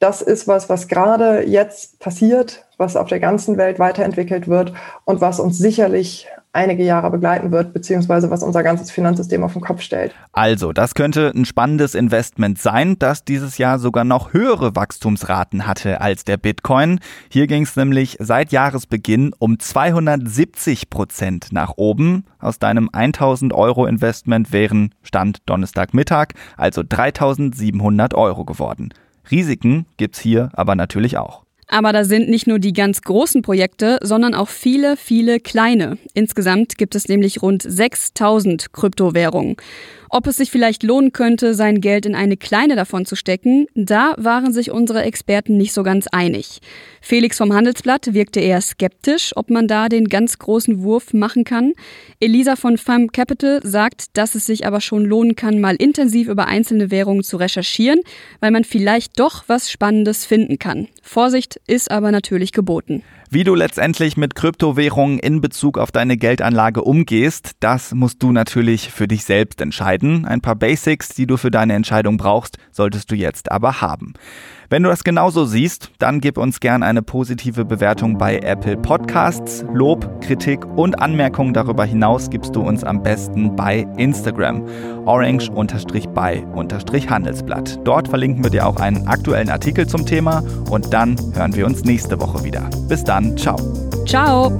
das 0.00 0.22
ist 0.22 0.48
was, 0.48 0.68
was 0.68 0.88
gerade 0.88 1.46
jetzt 1.46 2.00
passiert, 2.00 2.66
was 2.78 2.96
auf 2.96 3.08
der 3.08 3.20
ganzen 3.20 3.58
Welt 3.58 3.78
weiterentwickelt 3.78 4.48
wird 4.48 4.72
und 5.04 5.20
was 5.20 5.38
uns 5.38 5.58
sicherlich 5.58 6.26
einige 6.52 6.82
Jahre 6.82 7.10
begleiten 7.10 7.52
wird, 7.52 7.72
beziehungsweise 7.72 8.30
was 8.30 8.42
unser 8.42 8.62
ganzes 8.62 8.90
Finanzsystem 8.90 9.44
auf 9.44 9.52
den 9.52 9.62
Kopf 9.62 9.82
stellt. 9.82 10.14
Also, 10.32 10.72
das 10.72 10.94
könnte 10.94 11.32
ein 11.34 11.44
spannendes 11.44 11.94
Investment 11.94 12.58
sein, 12.58 12.96
das 12.98 13.24
dieses 13.24 13.58
Jahr 13.58 13.78
sogar 13.78 14.04
noch 14.04 14.32
höhere 14.32 14.74
Wachstumsraten 14.74 15.66
hatte 15.66 16.00
als 16.00 16.24
der 16.24 16.36
Bitcoin. 16.36 17.00
Hier 17.30 17.46
ging 17.46 17.62
es 17.62 17.76
nämlich 17.76 18.16
seit 18.18 18.52
Jahresbeginn 18.52 19.32
um 19.38 19.58
270 19.58 20.90
Prozent 20.90 21.48
nach 21.52 21.74
oben. 21.76 22.24
Aus 22.40 22.58
deinem 22.58 22.90
1000 22.92 23.52
Euro 23.52 23.86
Investment 23.86 24.52
wären 24.52 24.94
Stand 25.02 25.38
Donnerstagmittag 25.46 26.28
also 26.56 26.82
3700 26.86 28.14
Euro 28.14 28.44
geworden. 28.44 28.92
Risiken 29.30 29.86
gibt's 29.96 30.18
hier 30.18 30.50
aber 30.54 30.74
natürlich 30.74 31.16
auch. 31.16 31.44
Aber 31.72 31.92
da 31.92 32.04
sind 32.04 32.28
nicht 32.28 32.48
nur 32.48 32.58
die 32.58 32.72
ganz 32.72 33.00
großen 33.02 33.42
Projekte, 33.42 34.00
sondern 34.02 34.34
auch 34.34 34.48
viele, 34.48 34.96
viele 34.96 35.38
kleine. 35.38 35.98
Insgesamt 36.14 36.76
gibt 36.76 36.96
es 36.96 37.08
nämlich 37.08 37.42
rund 37.42 37.62
6000 37.62 38.72
Kryptowährungen. 38.72 39.56
Ob 40.12 40.26
es 40.26 40.38
sich 40.38 40.50
vielleicht 40.50 40.82
lohnen 40.82 41.12
könnte, 41.12 41.54
sein 41.54 41.80
Geld 41.80 42.04
in 42.04 42.16
eine 42.16 42.36
kleine 42.36 42.74
davon 42.74 43.06
zu 43.06 43.14
stecken, 43.14 43.68
da 43.76 44.14
waren 44.16 44.52
sich 44.52 44.72
unsere 44.72 45.04
Experten 45.04 45.56
nicht 45.56 45.72
so 45.72 45.84
ganz 45.84 46.08
einig. 46.08 46.58
Felix 47.00 47.38
vom 47.38 47.52
Handelsblatt 47.52 48.12
wirkte 48.12 48.40
eher 48.40 48.60
skeptisch, 48.60 49.30
ob 49.36 49.50
man 49.50 49.68
da 49.68 49.88
den 49.88 50.08
ganz 50.08 50.40
großen 50.40 50.82
Wurf 50.82 51.12
machen 51.12 51.44
kann. 51.44 51.74
Elisa 52.18 52.56
von 52.56 52.76
Fam 52.76 53.12
Capital 53.12 53.60
sagt, 53.62 54.16
dass 54.16 54.34
es 54.34 54.46
sich 54.46 54.66
aber 54.66 54.80
schon 54.80 55.04
lohnen 55.04 55.36
kann, 55.36 55.60
mal 55.60 55.76
intensiv 55.76 56.26
über 56.26 56.48
einzelne 56.48 56.90
Währungen 56.90 57.22
zu 57.22 57.36
recherchieren, 57.36 58.00
weil 58.40 58.50
man 58.50 58.64
vielleicht 58.64 59.20
doch 59.20 59.44
was 59.46 59.70
Spannendes 59.70 60.26
finden 60.26 60.58
kann. 60.58 60.88
Vorsicht 61.02 61.59
ist 61.66 61.90
aber 61.90 62.10
natürlich 62.12 62.52
geboten. 62.52 63.02
Wie 63.32 63.44
du 63.44 63.54
letztendlich 63.54 64.16
mit 64.16 64.34
Kryptowährungen 64.34 65.20
in 65.20 65.40
Bezug 65.40 65.78
auf 65.78 65.92
deine 65.92 66.16
Geldanlage 66.16 66.82
umgehst, 66.82 67.52
das 67.60 67.94
musst 67.94 68.20
du 68.24 68.32
natürlich 68.32 68.90
für 68.90 69.06
dich 69.06 69.22
selbst 69.22 69.60
entscheiden. 69.60 70.24
Ein 70.24 70.40
paar 70.40 70.56
Basics, 70.56 71.10
die 71.10 71.28
du 71.28 71.36
für 71.36 71.52
deine 71.52 71.74
Entscheidung 71.74 72.16
brauchst, 72.16 72.58
solltest 72.72 73.08
du 73.08 73.14
jetzt 73.14 73.52
aber 73.52 73.80
haben. 73.80 74.14
Wenn 74.72 74.84
du 74.84 74.88
das 74.88 75.02
genauso 75.02 75.46
siehst, 75.46 75.90
dann 75.98 76.20
gib 76.20 76.38
uns 76.38 76.60
gern 76.60 76.84
eine 76.84 77.02
positive 77.02 77.64
Bewertung 77.64 78.18
bei 78.18 78.38
Apple 78.38 78.76
Podcasts. 78.76 79.64
Lob, 79.74 80.20
Kritik 80.20 80.64
und 80.64 81.02
Anmerkungen 81.02 81.52
darüber 81.52 81.84
hinaus 81.84 82.30
gibst 82.30 82.54
du 82.54 82.60
uns 82.60 82.84
am 82.84 83.02
besten 83.02 83.56
bei 83.56 83.84
Instagram. 83.96 84.64
Orange-by-Handelsblatt. 85.06 87.80
Dort 87.82 88.06
verlinken 88.06 88.44
wir 88.44 88.50
dir 88.50 88.64
auch 88.64 88.76
einen 88.76 89.08
aktuellen 89.08 89.50
Artikel 89.50 89.88
zum 89.88 90.06
Thema 90.06 90.44
und 90.70 90.92
dann 90.92 91.16
hören 91.34 91.56
wir 91.56 91.66
uns 91.66 91.82
nächste 91.82 92.20
Woche 92.20 92.44
wieder. 92.44 92.70
Bis 92.88 93.02
dann, 93.20 93.36
ciao. 93.36 93.56
Ciao. 94.06 94.50